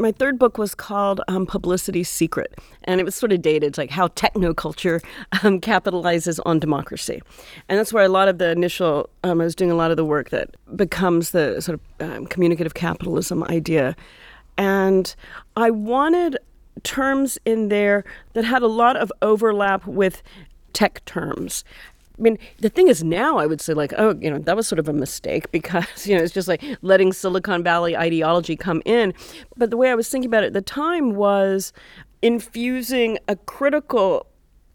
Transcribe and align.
my 0.00 0.12
third 0.12 0.38
book 0.38 0.58
was 0.58 0.74
called 0.74 1.20
um, 1.28 1.46
Publicity's 1.46 2.08
Secret, 2.08 2.58
and 2.84 3.00
it 3.00 3.04
was 3.04 3.14
sort 3.14 3.32
of 3.32 3.40
dated. 3.42 3.78
Like 3.78 3.90
how 3.90 4.08
technoculture 4.08 5.02
um, 5.42 5.60
capitalizes 5.60 6.40
on 6.44 6.58
democracy. 6.58 7.22
And 7.68 7.78
that's 7.78 7.92
where 7.92 8.04
a 8.04 8.08
lot 8.08 8.28
of 8.28 8.38
the 8.38 8.50
initial, 8.50 9.08
um, 9.22 9.40
I 9.40 9.44
was 9.44 9.54
doing 9.54 9.70
a 9.70 9.74
lot 9.74 9.90
of 9.90 9.96
the 9.96 10.04
work 10.04 10.30
that 10.30 10.54
becomes 10.76 11.30
the 11.30 11.60
sort 11.60 11.80
of 11.80 12.10
um, 12.10 12.26
communicative 12.26 12.74
capitalism 12.74 13.44
idea. 13.44 13.96
And 14.58 15.14
I 15.56 15.70
wanted 15.70 16.38
terms 16.82 17.38
in 17.44 17.68
there 17.68 18.04
that 18.32 18.44
had 18.44 18.62
a 18.62 18.68
lot 18.68 18.96
of 18.96 19.12
overlap 19.22 19.86
with 19.86 20.22
tech 20.72 21.04
terms. 21.04 21.64
I 22.18 22.22
mean, 22.22 22.38
the 22.60 22.68
thing 22.68 22.88
is 22.88 23.02
now 23.02 23.38
I 23.38 23.46
would 23.46 23.60
say 23.60 23.74
like, 23.74 23.92
oh, 23.98 24.14
you 24.20 24.30
know, 24.30 24.38
that 24.38 24.56
was 24.56 24.68
sort 24.68 24.78
of 24.78 24.88
a 24.88 24.92
mistake 24.92 25.50
because, 25.52 26.06
you 26.06 26.16
know, 26.16 26.22
it's 26.22 26.32
just 26.32 26.48
like 26.48 26.62
letting 26.82 27.12
Silicon 27.12 27.62
Valley 27.62 27.96
ideology 27.96 28.56
come 28.56 28.82
in. 28.84 29.14
But 29.56 29.70
the 29.70 29.76
way 29.76 29.90
I 29.90 29.94
was 29.94 30.08
thinking 30.08 30.28
about 30.28 30.44
it 30.44 30.48
at 30.48 30.52
the 30.52 30.62
time 30.62 31.14
was 31.14 31.72
infusing 32.22 33.18
a 33.28 33.36
critical 33.36 34.26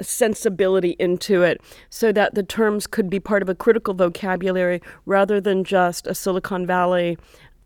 sensibility 0.02 0.95
into 0.99 1.41
it 1.43 1.62
so 1.89 2.12
that 2.12 2.35
the 2.35 2.43
terms 2.43 2.88
could 2.88 3.09
be 3.09 3.20
part 3.20 3.41
of 3.41 3.49
a 3.49 3.55
critical 3.55 3.93
vocabulary 3.93 4.81
rather 5.05 5.41
than 5.41 5.63
just 5.63 6.07
a 6.07 6.15
Silicon 6.15 6.65
Valley 6.65 7.17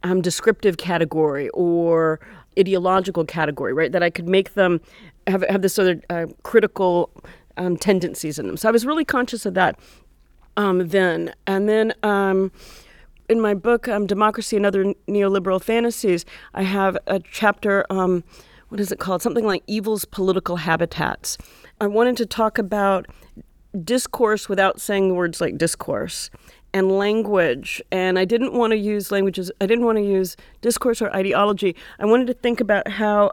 um, 0.03 0.21
descriptive 0.21 0.77
category 0.77 1.49
or 1.49 2.19
ideological 2.57 3.25
category, 3.25 3.73
right? 3.73 3.91
That 3.91 4.03
I 4.03 4.09
could 4.09 4.27
make 4.27 4.53
them 4.53 4.81
have, 5.27 5.43
have 5.49 5.61
this 5.61 5.73
sort 5.73 5.89
of 5.89 6.03
uh, 6.09 6.25
critical 6.43 7.09
um, 7.57 7.77
tendencies 7.77 8.39
in 8.39 8.47
them. 8.47 8.57
So 8.57 8.69
I 8.69 8.71
was 8.71 8.85
really 8.85 9.05
conscious 9.05 9.45
of 9.45 9.53
that 9.53 9.79
um, 10.57 10.87
then. 10.87 11.33
And 11.47 11.67
then 11.67 11.93
um, 12.03 12.51
in 13.29 13.39
my 13.39 13.53
book, 13.53 13.87
um, 13.87 14.05
Democracy 14.07 14.55
and 14.55 14.65
Other 14.65 14.93
Neoliberal 15.07 15.61
Fantasies, 15.61 16.25
I 16.53 16.63
have 16.63 16.97
a 17.07 17.19
chapter, 17.19 17.85
um, 17.89 18.23
what 18.69 18.79
is 18.79 18.91
it 18.91 18.99
called? 18.99 19.21
Something 19.21 19.45
like 19.45 19.63
Evil's 19.67 20.05
Political 20.05 20.57
Habitats. 20.57 21.37
I 21.79 21.87
wanted 21.87 22.17
to 22.17 22.25
talk 22.25 22.57
about 22.57 23.07
discourse 23.83 24.47
without 24.47 24.79
saying 24.79 25.15
words 25.15 25.41
like 25.41 25.57
discourse 25.57 26.29
and 26.73 26.91
language. 26.91 27.81
And 27.91 28.17
I 28.19 28.25
didn't 28.25 28.53
want 28.53 28.71
to 28.71 28.77
use 28.77 29.11
languages, 29.11 29.51
I 29.61 29.65
didn't 29.65 29.85
want 29.85 29.97
to 29.97 30.03
use 30.03 30.35
discourse 30.61 31.01
or 31.01 31.15
ideology. 31.15 31.75
I 31.99 32.05
wanted 32.05 32.27
to 32.27 32.33
think 32.33 32.59
about 32.59 32.87
how 32.87 33.31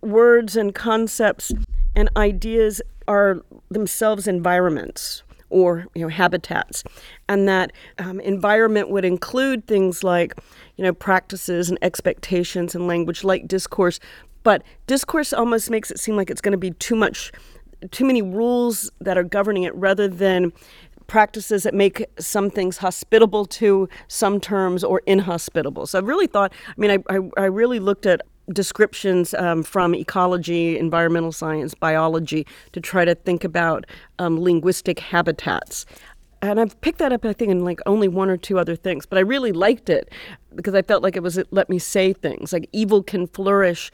words 0.00 0.56
and 0.56 0.74
concepts 0.74 1.52
and 1.96 2.08
ideas 2.16 2.80
are 3.08 3.42
themselves 3.70 4.28
environments 4.28 5.22
or 5.48 5.86
you 5.94 6.02
know 6.02 6.08
habitats 6.08 6.84
and 7.28 7.48
that 7.48 7.72
um, 7.98 8.20
environment 8.20 8.90
would 8.90 9.04
include 9.04 9.66
things 9.66 10.04
like 10.04 10.34
you 10.76 10.84
know 10.84 10.92
practices 10.92 11.68
and 11.68 11.78
expectations 11.82 12.74
and 12.74 12.86
language 12.86 13.24
like 13.24 13.48
discourse 13.48 13.98
but 14.42 14.62
discourse 14.86 15.32
almost 15.32 15.70
makes 15.70 15.90
it 15.90 15.98
seem 15.98 16.16
like 16.16 16.30
it's 16.30 16.40
going 16.40 16.52
to 16.52 16.58
be 16.58 16.72
too 16.72 16.96
much 16.96 17.32
too 17.90 18.04
many 18.04 18.22
rules 18.22 18.90
that 19.00 19.16
are 19.16 19.24
governing 19.24 19.62
it 19.62 19.74
rather 19.74 20.08
than 20.08 20.52
practices 21.06 21.62
that 21.62 21.74
make 21.74 22.04
some 22.18 22.50
things 22.50 22.78
hospitable 22.78 23.44
to 23.46 23.88
some 24.08 24.40
terms 24.40 24.82
or 24.82 25.02
inhospitable. 25.06 25.86
So 25.86 25.98
I 25.98 26.02
really 26.02 26.26
thought, 26.26 26.52
I 26.66 26.72
mean, 26.76 26.90
I, 26.90 26.98
I, 27.08 27.20
I 27.36 27.44
really 27.44 27.78
looked 27.78 28.06
at 28.06 28.22
descriptions 28.52 29.34
um, 29.34 29.62
from 29.62 29.94
ecology, 29.94 30.78
environmental 30.78 31.32
science, 31.32 31.74
biology 31.74 32.46
to 32.72 32.80
try 32.80 33.04
to 33.04 33.14
think 33.14 33.44
about 33.44 33.86
um, 34.18 34.40
linguistic 34.40 35.00
habitats. 35.00 35.86
And 36.42 36.60
I've 36.60 36.80
picked 36.80 36.98
that 36.98 37.12
up, 37.12 37.24
I 37.24 37.32
think, 37.32 37.50
in 37.50 37.64
like 37.64 37.80
only 37.86 38.08
one 38.08 38.30
or 38.30 38.36
two 38.36 38.58
other 38.58 38.76
things. 38.76 39.06
But 39.06 39.18
I 39.18 39.22
really 39.22 39.52
liked 39.52 39.90
it 39.90 40.10
because 40.54 40.74
I 40.74 40.82
felt 40.82 41.02
like 41.02 41.16
it 41.16 41.22
was 41.22 41.38
it 41.38 41.48
let 41.50 41.68
me 41.68 41.78
say 41.78 42.12
things 42.12 42.52
like 42.52 42.68
evil 42.72 43.02
can 43.02 43.26
flourish 43.26 43.90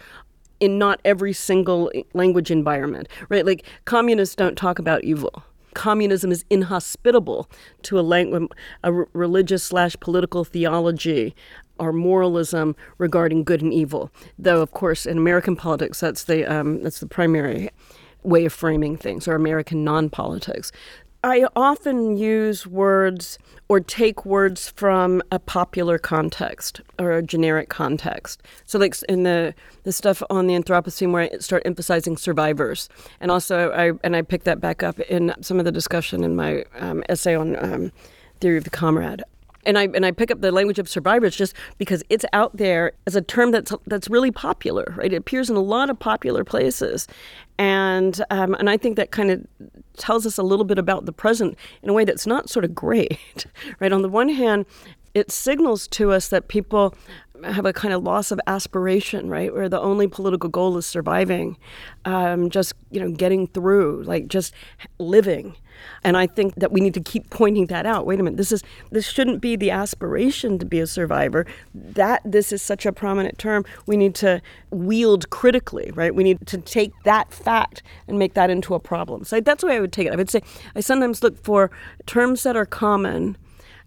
in 0.61 0.79
not 0.79 1.01
every 1.05 1.33
single 1.33 1.91
language 2.15 2.51
environment, 2.51 3.09
right? 3.29 3.47
Like 3.47 3.65
communists 3.85 4.35
don't 4.35 4.57
talk 4.57 4.79
about 4.79 5.05
evil 5.05 5.45
communism 5.75 6.31
is 6.31 6.45
inhospitable 6.51 7.49
to 7.83 7.99
a 7.99 8.03
language, 8.03 8.49
a 8.85 8.93
religious 8.93 9.63
slash 9.63 9.97
political 10.01 10.45
theology 10.45 11.35
or 11.83 11.93
moralism 11.93 12.77
regarding 12.99 13.43
good 13.43 13.61
and 13.61 13.75
evil. 13.75 14.11
Though, 14.39 14.63
of 14.63 14.71
course, 14.71 15.05
in 15.05 15.19
American 15.19 15.57
politics, 15.57 15.99
that's 16.01 16.25
the 16.25 16.47
um, 16.47 16.83
that's 16.83 17.01
the 17.01 17.07
primary 17.07 17.71
way 18.23 18.45
of 18.45 18.53
framing 18.53 18.97
things, 18.97 19.27
or 19.27 19.35
American 19.35 19.83
non-politics. 19.83 20.71
I 21.25 21.47
often 21.55 22.17
use 22.17 22.67
words 22.67 23.39
or 23.69 23.79
take 23.81 24.25
words 24.25 24.71
from 24.71 25.23
a 25.31 25.39
popular 25.39 25.97
context 25.97 26.81
or 26.99 27.13
a 27.13 27.23
generic 27.23 27.69
context. 27.69 28.43
So, 28.65 28.79
like 28.79 28.95
in 29.09 29.25
the 29.25 29.55
the 29.83 29.93
stuff 29.93 30.23
on 30.31 30.47
the 30.47 30.55
Anthropocene, 30.55 31.11
where 31.13 31.31
I 31.33 31.39
start 31.39 31.63
emphasizing 31.65 32.17
survivors, 32.17 32.89
and 33.21 33.31
also 33.31 33.73
I 33.73 33.93
and 34.05 34.15
I 34.15 34.23
pick 34.23 34.45
that 34.45 34.61
back 34.61 34.85
up 34.85 35.01
in 35.01 35.35
some 35.41 35.59
of 35.59 35.65
the 35.65 35.73
discussion 35.73 36.23
in 36.23 36.37
my 36.37 36.65
um, 36.79 37.03
essay 37.09 37.35
on 37.35 37.57
um, 37.65 37.93
theory 38.41 38.59
of 38.59 38.65
the 38.65 38.71
comrade 38.71 39.23
and 39.65 39.79
I 39.79 39.85
and 39.95 40.05
I 40.05 40.11
pick 40.11 40.31
up 40.31 40.41
the 40.41 40.53
language 40.53 40.79
of 40.79 40.89
survivors 40.89 41.37
just 41.37 41.55
because 41.79 42.03
it's 42.09 42.25
out 42.33 42.57
there 42.57 42.93
as 43.07 43.17
a 43.17 43.23
term 43.23 43.51
that's 43.51 43.73
that's 43.87 44.09
really 44.09 44.31
popular, 44.31 44.95
right? 44.97 45.13
It 45.13 45.17
appears 45.17 45.51
in 45.51 45.57
a 45.57 45.61
lot 45.61 45.91
of 45.91 45.99
popular 45.99 46.45
places, 46.45 47.07
and 47.59 48.23
um, 48.31 48.55
and 48.55 48.69
I 48.69 48.77
think 48.77 48.97
that 48.97 49.11
kind 49.11 49.31
of 49.31 49.47
tells 49.97 50.27
us 50.27 50.39
a 50.39 50.43
little 50.43 50.65
bit 50.65 50.79
about 50.79 51.07
the 51.07 51.13
present 51.13 51.57
in 51.83 51.89
a 51.89 51.93
way 51.93 52.05
that's 52.05 52.27
not 52.27 52.49
sort 52.49 52.65
of 52.65 52.75
great, 52.75 53.47
right? 53.81 53.93
On 53.93 54.03
the 54.03 54.09
one 54.09 54.29
hand, 54.29 54.67
it 55.15 55.31
signals 55.31 55.87
to 55.89 56.13
us 56.13 56.29
that 56.29 56.49
people 56.49 56.95
have 57.45 57.67
a 57.67 57.73
kind 57.73 57.93
of 57.93 58.03
loss 58.03 58.31
of 58.31 58.41
aspiration, 58.47 59.29
right? 59.29 59.53
Where 59.53 59.69
the 59.69 59.81
only 59.81 60.07
political 60.07 60.49
goal 60.49 60.77
is 60.77 60.87
surviving, 60.87 61.57
um, 62.05 62.51
just 62.51 62.75
you 62.91 63.01
know, 63.01 63.11
getting 63.11 63.47
through, 63.49 64.03
like 64.05 64.29
just 64.29 64.55
living. 64.99 65.55
And 66.05 66.17
I 66.17 66.27
think 66.27 66.55
that 66.57 66.73
we 66.73 66.81
need 66.81 66.95
to 66.95 67.01
keep 67.01 67.31
pointing 67.31 67.67
that 67.67 67.87
out. 67.87 68.07
Wait 68.07 68.21
a 68.21 68.23
minute, 68.23 68.37
this 68.37 68.53
is 68.53 68.63
this 68.91 69.07
shouldn't 69.07 69.41
be 69.41 69.57
the 69.57 69.71
aspiration 69.71 70.59
to 70.59 70.67
be 70.67 70.81
a 70.81 70.87
survivor. 70.87 71.47
That 71.75 72.23
this 72.25 72.53
is 72.53 72.63
such 72.63 72.87
a 72.87 72.93
prominent 72.93 73.39
term. 73.39 73.65
We 73.87 73.97
need 73.97 74.15
to 74.17 74.41
wield 74.71 75.31
critically, 75.31 75.91
right? 75.95 76.15
We 76.15 76.25
need 76.25 76.47
to 76.47 76.59
take 76.59 76.93
that 77.05 77.33
fact 77.33 77.83
and 78.09 78.19
make 78.19 78.35
that 78.35 78.51
into 78.51 78.75
a 78.75 78.81
problem. 78.81 79.25
So 79.25 79.41
that's 79.41 79.63
the 79.63 79.69
way 79.69 79.77
I 79.77 79.81
would 79.81 79.93
take 79.93 80.07
it. 80.07 80.13
I 80.13 80.17
would 80.17 80.31
say 80.31 80.43
I 80.75 80.81
sometimes 80.81 81.23
look 81.23 81.43
for 81.43 81.71
terms 82.07 82.43
that 82.43 82.57
are 82.57 82.67
common 82.67 83.37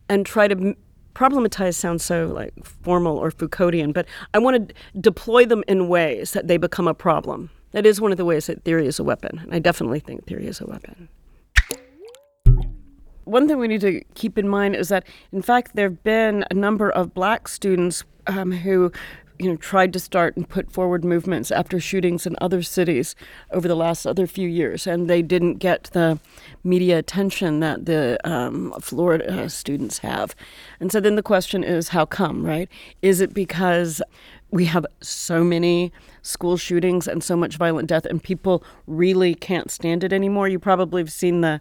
and 0.09 0.25
try 0.25 0.47
to 0.47 0.75
problematize 1.16 1.75
sounds 1.75 2.03
so 2.03 2.28
like 2.28 2.53
formal 2.63 3.17
or 3.17 3.31
Foucauldian, 3.31 3.94
but 3.94 4.06
I 4.34 4.40
want 4.40 4.69
to 4.69 4.75
deploy 5.00 5.46
them 5.46 5.63
in 5.67 5.88
ways 5.88 6.34
that 6.34 6.47
they 6.47 6.57
become 6.57 6.88
a 6.88 6.94
problem. 6.94 7.50
That 7.72 7.85
is 7.85 8.00
one 8.00 8.12
of 8.12 8.17
the 8.17 8.25
ways 8.25 8.47
that 8.47 8.63
theory 8.63 8.85
is 8.85 9.00
a 9.00 9.03
weapon. 9.03 9.40
And 9.40 9.53
I 9.53 9.59
definitely 9.59 10.00
think 10.00 10.25
theory 10.25 10.47
is 10.47 10.62
a 10.62 10.66
weapon. 10.66 11.09
One 13.25 13.47
thing 13.47 13.57
we 13.57 13.67
need 13.67 13.81
to 13.81 14.03
keep 14.13 14.37
in 14.37 14.47
mind 14.47 14.75
is 14.75 14.89
that, 14.89 15.05
in 15.31 15.41
fact, 15.41 15.75
there 15.75 15.89
have 15.89 16.03
been 16.03 16.45
a 16.49 16.53
number 16.53 16.89
of 16.89 17.13
black 17.13 17.47
students 17.47 18.03
um, 18.27 18.51
who 18.51 18.91
you 19.39 19.49
know, 19.49 19.57
tried 19.57 19.91
to 19.93 19.99
start 19.99 20.37
and 20.37 20.47
put 20.47 20.71
forward 20.71 21.03
movements 21.03 21.51
after 21.51 21.79
shootings 21.79 22.25
in 22.25 22.35
other 22.39 22.61
cities 22.61 23.15
over 23.51 23.67
the 23.67 23.75
last 23.75 24.05
other 24.05 24.27
few 24.27 24.47
years, 24.47 24.87
and 24.87 25.09
they 25.09 25.21
didn't 25.21 25.55
get 25.55 25.85
the 25.93 26.19
media 26.63 26.97
attention 26.97 27.59
that 27.59 27.85
the 27.85 28.17
um, 28.23 28.73
Florida 28.79 29.49
students 29.49 29.99
have. 29.99 30.35
And 30.79 30.91
so 30.91 30.99
then 30.99 31.15
the 31.15 31.23
question 31.23 31.63
is, 31.63 31.89
how 31.89 32.05
come, 32.05 32.45
right? 32.45 32.69
Is 33.01 33.19
it 33.19 33.33
because 33.33 34.01
we 34.51 34.65
have 34.65 34.85
so 35.01 35.43
many 35.43 35.91
school 36.21 36.55
shootings 36.55 37.07
and 37.07 37.23
so 37.23 37.35
much 37.35 37.57
violent 37.57 37.89
death, 37.89 38.05
and 38.05 38.23
people 38.23 38.63
really 38.87 39.35
can't 39.35 39.69
stand 39.69 40.03
it 40.03 40.13
anymore? 40.13 40.47
You 40.47 40.59
probably 40.59 41.01
have 41.01 41.11
seen 41.11 41.41
the 41.41 41.59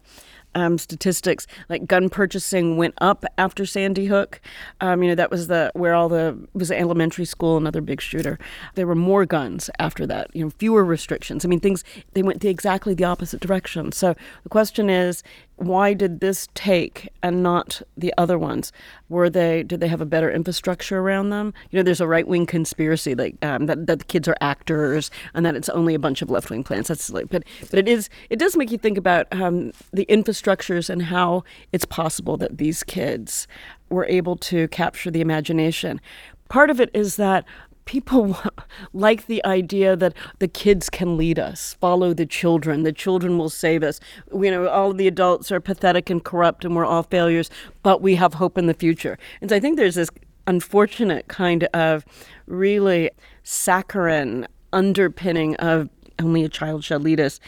um, 0.55 0.79
statistics 0.79 1.47
like 1.69 1.87
gun 1.87 2.09
purchasing 2.09 2.77
went 2.77 2.95
up 2.99 3.25
after 3.39 3.67
Sandy 3.67 4.07
Hook. 4.07 4.41
Um, 4.81 5.03
you 5.03 5.09
know 5.09 5.15
that 5.15 5.31
was 5.31 5.49
the 5.49 5.71
where 5.75 5.95
all 5.95 6.09
the 6.09 6.39
was 6.53 6.71
elementary 6.71 7.25
school 7.25 7.57
another 7.57 7.81
big 7.81 8.01
shooter. 8.01 8.39
There 8.75 8.87
were 8.87 8.95
more 8.95 9.27
guns 9.27 9.71
after 9.79 10.07
that. 10.07 10.35
You 10.35 10.45
know 10.45 10.51
fewer 10.51 10.85
restrictions. 10.85 11.45
I 11.45 11.49
mean 11.49 11.61
things 11.61 11.85
they 12.13 12.23
went 12.23 12.41
the, 12.41 12.49
exactly 12.49 12.95
the 12.95 13.05
opposite 13.05 13.41
direction. 13.41 13.93
So 13.93 14.15
the 14.43 14.49
question 14.49 14.91
is 14.91 15.23
why 15.57 15.95
did 15.95 16.21
this 16.21 16.49
take 16.55 17.09
and 17.23 17.43
not 17.43 17.81
the 17.97 18.13
other 18.19 18.39
ones? 18.39 18.73
Were 19.09 19.31
they 19.31 19.63
did 19.63 19.81
they 19.81 19.89
have 19.89 20.01
a 20.01 20.07
better 20.07 20.31
infrastructure 20.31 20.99
around 20.99 21.31
them? 21.31 21.55
You 21.71 21.79
know, 21.79 21.83
there's 21.83 22.01
a 22.01 22.09
right 22.09 22.27
wing 22.27 22.47
conspiracy 22.47 23.15
like 23.15 23.37
um, 23.45 23.67
that 23.67 23.87
that 23.87 24.01
the 24.01 24.05
kids 24.05 24.27
are 24.27 24.37
actors 24.41 25.11
and 25.33 25.47
that 25.47 25.55
it's 25.55 25.69
only 25.69 25.95
a 25.95 25.99
bunch 25.99 26.23
of 26.23 26.31
left 26.31 26.51
wing 26.51 26.65
plans. 26.65 26.89
That's 26.89 27.11
like, 27.11 27.29
but 27.29 27.45
but 27.71 27.79
it 27.79 27.89
is 27.89 28.09
it 28.31 28.39
does 28.39 28.57
make 28.57 28.71
you 28.71 28.79
think 28.79 28.99
about 28.99 29.27
um, 29.33 29.73
the 29.93 30.07
infrastructures 30.07 30.91
and 30.91 31.03
how 31.03 31.45
it's 31.73 31.85
possible 31.85 32.37
that 32.39 32.59
these 32.59 32.83
kids 32.83 33.47
were 33.91 34.07
able 34.07 34.37
to 34.37 34.67
capture 34.69 35.11
the 35.11 35.21
imagination. 35.21 36.01
Part 36.49 36.71
of 36.71 36.81
it 36.81 36.91
is 36.93 37.17
that 37.17 37.45
people 37.85 38.37
like 38.93 39.27
the 39.27 39.45
idea 39.45 39.97
that 39.97 40.15
the 40.39 40.49
kids 40.49 40.91
can 40.91 41.17
lead 41.17 41.39
us, 41.39 41.75
follow 41.81 42.13
the 42.13 42.27
children, 42.27 42.83
the 42.83 42.93
children 42.93 43.39
will 43.39 43.51
save 43.51 43.83
us. 43.83 44.01
You 44.33 44.51
know, 44.51 44.69
all 44.69 44.93
the 44.93 45.09
adults 45.09 45.51
are 45.53 45.61
pathetic 45.61 46.11
and 46.11 46.23
corrupt 46.23 46.65
and 46.65 46.75
we're 46.75 46.85
all 46.85 47.03
failures, 47.03 47.51
but 47.83 48.01
we 48.01 48.15
have 48.17 48.35
hope 48.35 48.59
in 48.59 48.67
the 48.67 48.75
future. 48.75 49.19
And 49.41 49.51
so 49.51 49.57
I 49.57 49.61
think 49.61 49.77
there's 49.77 49.95
this 49.95 50.11
unfortunate 50.47 51.29
kind 51.29 51.65
of 51.75 52.05
really 52.47 53.11
saccharine 53.43 54.47
underpinning 54.73 55.57
of 55.57 55.89
only 56.21 56.45
a 56.45 56.49
child 56.49 56.85
shall 56.85 57.01
lead 57.01 57.21
us 57.21 57.41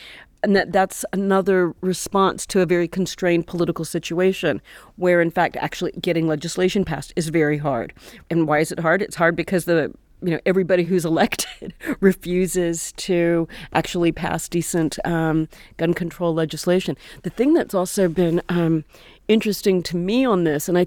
and 0.43 0.55
that 0.55 0.73
that's 0.73 1.05
another 1.13 1.75
response 1.81 2.47
to 2.47 2.61
a 2.61 2.67
very 2.67 2.87
constrained 2.87 3.47
political 3.47 3.85
situation 3.85 4.61
where 4.97 5.21
in 5.21 5.31
fact 5.31 5.57
actually 5.57 5.93
getting 6.01 6.29
legislation 6.29 6.85
passed 6.85 7.13
is 7.17 7.29
very 7.29 7.59
hard 7.59 7.93
and 8.31 8.47
why 8.47 8.59
is 8.59 8.71
it 8.71 8.81
hard 8.81 9.03
it's 9.03 9.17
hard 9.17 9.35
because 9.35 9.65
the 9.65 9.93
you 10.23 10.31
know 10.31 10.41
everybody 10.47 10.85
who's 10.85 11.05
elected 11.17 11.75
refuses 12.01 12.93
to 12.93 13.49
actually 13.73 14.13
pass 14.13 14.49
decent 14.49 14.99
um, 15.05 15.49
gun 15.77 15.95
control 15.95 16.35
legislation. 16.35 16.97
The 17.23 17.31
thing 17.31 17.55
that's 17.55 17.75
also 17.75 18.09
been 18.09 18.43
um, 18.49 18.85
interesting 19.29 19.83
to 19.85 19.97
me 19.97 20.25
on 20.25 20.45
this, 20.45 20.69
and 20.69 20.79
I. 20.79 20.87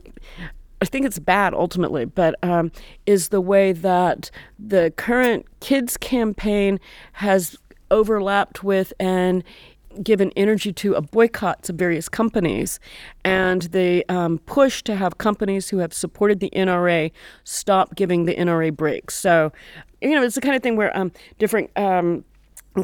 I 0.81 0.85
think 0.85 1.05
it's 1.05 1.19
bad 1.19 1.53
ultimately, 1.53 2.05
but 2.05 2.35
um, 2.41 2.71
is 3.05 3.27
the 3.27 3.41
way 3.41 3.73
that 3.73 4.31
the 4.57 4.93
current 4.95 5.45
kids 5.59 5.97
campaign 5.97 6.79
has 7.11 7.57
overlapped 7.91 8.63
with 8.63 8.93
and 8.99 9.43
given 10.03 10.31
energy 10.35 10.71
to 10.73 10.93
a 10.93 11.01
boycotts 11.01 11.69
of 11.69 11.75
various 11.75 12.07
companies 12.07 12.79
and 13.23 13.63
the 13.63 14.05
um, 14.09 14.37
push 14.39 14.81
to 14.83 14.95
have 14.95 15.17
companies 15.17 15.69
who 15.69 15.79
have 15.79 15.93
supported 15.93 16.39
the 16.39 16.49
NRA 16.55 17.11
stop 17.43 17.95
giving 17.95 18.25
the 18.25 18.35
NRA 18.35 18.75
breaks. 18.75 19.15
So, 19.15 19.51
you 20.01 20.15
know, 20.15 20.23
it's 20.23 20.35
the 20.35 20.41
kind 20.41 20.55
of 20.55 20.63
thing 20.63 20.75
where 20.75 20.95
um, 20.97 21.11
different 21.37 21.71
um, 21.77 22.23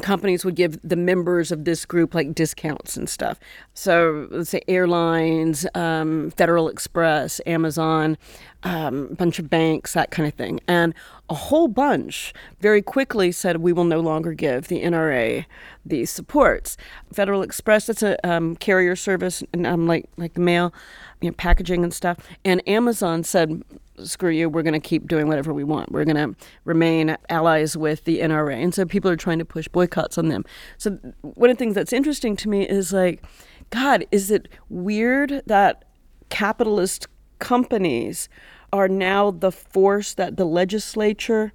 companies 0.02 0.44
would 0.44 0.56
give 0.56 0.78
the 0.82 0.96
members 0.96 1.50
of 1.52 1.64
this 1.64 1.84
group 1.84 2.14
like 2.14 2.34
discounts 2.34 2.96
and 2.96 3.08
stuff. 3.08 3.38
So 3.74 4.28
let's 4.30 4.50
say 4.50 4.60
airlines, 4.68 5.66
um, 5.74 6.30
Federal 6.32 6.68
Express, 6.68 7.40
Amazon, 7.46 8.18
um, 8.62 9.08
a 9.12 9.14
bunch 9.14 9.38
of 9.38 9.48
banks, 9.48 9.92
that 9.92 10.10
kind 10.10 10.28
of 10.28 10.34
thing. 10.34 10.60
And 10.66 10.92
a 11.28 11.34
whole 11.34 11.68
bunch 11.68 12.34
very 12.60 12.82
quickly 12.82 13.30
said, 13.32 13.58
we 13.58 13.72
will 13.72 13.84
no 13.84 14.00
longer 14.00 14.32
give 14.32 14.68
the 14.68 14.82
NRA 14.82 15.46
these 15.84 16.10
supports. 16.10 16.76
Federal 17.12 17.42
Express, 17.42 17.86
that's 17.86 18.02
a 18.02 18.28
um, 18.28 18.56
carrier 18.56 18.96
service, 18.96 19.42
and 19.52 19.66
um, 19.66 19.86
like 19.86 20.08
like 20.16 20.34
the 20.34 20.40
mail, 20.40 20.74
you 21.20 21.30
know, 21.30 21.34
packaging 21.34 21.84
and 21.84 21.94
stuff. 21.94 22.18
And 22.44 22.66
Amazon 22.68 23.24
said, 23.24 23.62
screw 24.02 24.30
you, 24.30 24.48
we're 24.48 24.62
going 24.62 24.74
to 24.74 24.80
keep 24.80 25.08
doing 25.08 25.28
whatever 25.28 25.52
we 25.52 25.64
want. 25.64 25.92
We're 25.92 26.04
going 26.04 26.34
to 26.34 26.36
remain 26.64 27.16
allies 27.28 27.76
with 27.76 28.04
the 28.04 28.20
NRA. 28.20 28.62
And 28.62 28.74
so 28.74 28.84
people 28.84 29.10
are 29.10 29.16
trying 29.16 29.38
to 29.38 29.44
push 29.44 29.68
boycotts 29.68 30.18
on 30.18 30.28
them. 30.28 30.44
So 30.78 30.98
one 31.22 31.50
of 31.50 31.56
the 31.56 31.58
things 31.58 31.74
that's 31.74 31.92
interesting 31.92 32.36
to 32.36 32.48
me 32.48 32.66
is 32.66 32.92
like, 32.92 33.22
God, 33.70 34.06
is 34.10 34.30
it 34.30 34.48
weird 34.68 35.42
that 35.46 35.84
capitalist 36.28 37.06
companies 37.38 38.28
are 38.72 38.88
now 38.88 39.30
the 39.30 39.52
force 39.52 40.14
that 40.14 40.36
the 40.36 40.44
legislature 40.44 41.52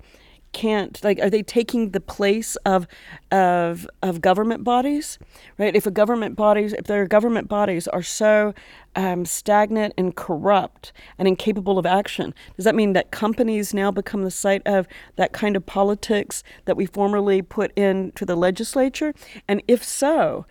can't 0.54 1.04
like 1.04 1.20
are 1.20 1.30
they 1.30 1.44
taking 1.44 1.92
the 1.92 2.00
place 2.00 2.56
of 2.58 2.88
of 3.32 3.88
of 4.02 4.22
government 4.22 4.64
bodies 4.64 5.18
right? 5.58 5.76
If 5.76 5.86
a 5.86 5.92
government 5.92 6.36
bodies 6.36 6.74
if 6.74 6.86
their 6.86 7.08
government 7.08 7.48
bodies 7.48 7.88
are 7.88 8.04
so 8.04 8.54
um, 8.96 9.24
stagnant 9.24 9.94
and 9.98 10.16
corrupt 10.16 10.92
and 11.18 11.28
incapable 11.28 11.80
of 11.80 11.86
action 11.86 12.34
does 12.56 12.66
that 12.66 12.76
mean 12.76 12.94
that 12.94 13.12
companies 13.12 13.74
now 13.74 13.92
become 13.92 14.24
the 14.24 14.32
site 14.32 14.62
of 14.66 14.88
that 15.16 15.32
kind 15.32 15.56
of 15.56 15.66
politics 15.66 16.44
that 16.66 16.76
we 16.76 16.86
formerly 16.86 17.42
put 17.42 17.72
into 17.78 18.26
the 18.26 18.36
legislature? 18.36 19.14
And 19.48 19.64
if 19.68 19.84
so 19.84 20.46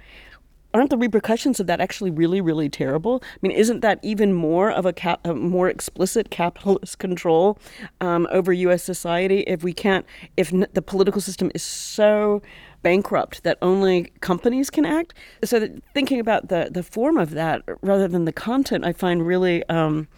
aren't 0.72 0.90
the 0.90 0.96
repercussions 0.96 1.60
of 1.60 1.66
that 1.66 1.80
actually 1.80 2.10
really 2.10 2.40
really 2.40 2.68
terrible? 2.68 3.22
I 3.22 3.38
mean 3.42 3.52
isn't 3.52 3.80
that 3.80 3.98
even 4.02 4.32
more 4.32 4.70
of 4.70 4.86
a, 4.86 4.92
cap, 4.92 5.20
a 5.26 5.34
more 5.34 5.68
explicit 5.68 6.30
capitalist 6.30 6.98
control 6.98 7.58
um, 8.00 8.26
over 8.30 8.52
us 8.52 8.82
society 8.82 9.40
if 9.40 9.62
we 9.62 9.72
can't 9.72 10.06
if 10.36 10.52
n- 10.52 10.66
the 10.72 10.82
political 10.82 11.20
system 11.20 11.50
is 11.54 11.62
so 11.62 12.42
bankrupt 12.82 13.42
that 13.42 13.58
only 13.60 14.12
companies 14.20 14.70
can 14.70 14.84
act? 14.84 15.14
So 15.44 15.68
thinking 15.94 16.20
about 16.20 16.48
the 16.48 16.68
the 16.70 16.82
form 16.82 17.18
of 17.18 17.30
that 17.30 17.62
rather 17.82 18.08
than 18.08 18.24
the 18.24 18.32
content 18.32 18.84
i 18.84 18.92
find 18.92 19.26
really 19.26 19.64
um, 19.68 20.08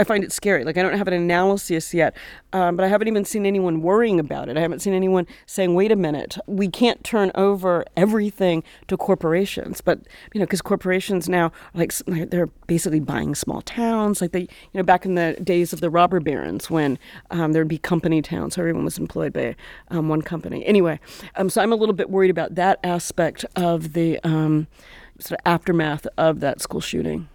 I 0.00 0.04
find 0.04 0.24
it 0.24 0.32
scary. 0.32 0.64
Like 0.64 0.78
I 0.78 0.82
don't 0.82 0.96
have 0.96 1.08
an 1.08 1.12
analysis 1.12 1.92
yet, 1.92 2.16
um, 2.54 2.74
but 2.74 2.84
I 2.84 2.88
haven't 2.88 3.06
even 3.06 3.26
seen 3.26 3.44
anyone 3.44 3.82
worrying 3.82 4.18
about 4.18 4.48
it. 4.48 4.56
I 4.56 4.60
haven't 4.60 4.80
seen 4.80 4.94
anyone 4.94 5.26
saying, 5.44 5.74
"Wait 5.74 5.92
a 5.92 5.96
minute, 5.96 6.38
we 6.46 6.68
can't 6.68 7.04
turn 7.04 7.30
over 7.34 7.84
everything 7.98 8.64
to 8.88 8.96
corporations." 8.96 9.82
But 9.82 10.00
you 10.32 10.40
know, 10.40 10.46
because 10.46 10.62
corporations 10.62 11.28
now, 11.28 11.52
like 11.74 11.92
they're 12.06 12.46
basically 12.66 13.00
buying 13.00 13.34
small 13.34 13.60
towns. 13.60 14.22
Like 14.22 14.32
they, 14.32 14.40
you 14.40 14.48
know, 14.74 14.82
back 14.82 15.04
in 15.04 15.16
the 15.16 15.36
days 15.44 15.74
of 15.74 15.82
the 15.82 15.90
robber 15.90 16.18
barons, 16.18 16.70
when 16.70 16.98
um, 17.30 17.52
there'd 17.52 17.68
be 17.68 17.76
company 17.78 18.22
towns, 18.22 18.54
so 18.54 18.62
everyone 18.62 18.84
was 18.86 18.96
employed 18.96 19.34
by 19.34 19.54
um, 19.90 20.08
one 20.08 20.22
company. 20.22 20.64
Anyway, 20.64 20.98
um, 21.36 21.50
so 21.50 21.60
I'm 21.60 21.74
a 21.74 21.76
little 21.76 21.94
bit 21.94 22.08
worried 22.08 22.30
about 22.30 22.54
that 22.54 22.80
aspect 22.82 23.44
of 23.54 23.92
the 23.92 24.18
um, 24.24 24.66
sort 25.18 25.38
of 25.38 25.46
aftermath 25.46 26.06
of 26.16 26.40
that 26.40 26.62
school 26.62 26.80
shooting. 26.80 27.28